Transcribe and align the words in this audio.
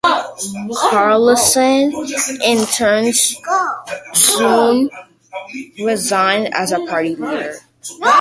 Karlsson 0.73 1.93
in 2.43 2.65
turn 2.65 3.13
soon 4.15 4.89
resigned 5.79 6.51
as 6.55 6.71
party 6.87 7.15
leader. 7.15 7.55